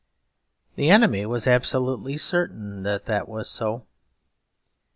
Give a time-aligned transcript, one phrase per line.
[0.77, 3.85] The enemy was absolutely certain that it was so.